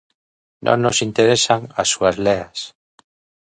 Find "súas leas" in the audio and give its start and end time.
1.93-2.59